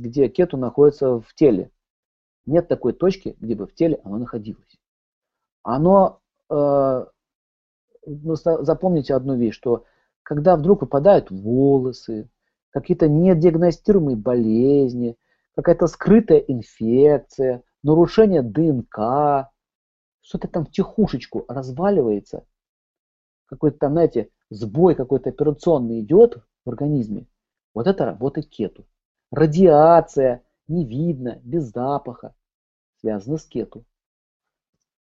[0.00, 1.70] где кету находится в теле.
[2.46, 4.78] Нет такой точки, где бы в теле оно находилось.
[5.62, 7.06] Оно, э,
[8.06, 9.84] ну, запомните одну вещь, что
[10.22, 12.30] когда вдруг выпадают волосы,
[12.70, 15.16] какие-то недиагностируемые болезни,
[15.56, 19.50] какая-то скрытая инфекция, нарушение ДНК,
[20.20, 22.44] что-то там в тихушечку разваливается,
[23.46, 27.26] какой-то там, знаете, сбой какой-то операционный идет в организме,
[27.74, 28.86] вот это работа кету.
[29.32, 32.32] Радиация, не видно, без запаха,
[33.00, 33.84] связано с кету.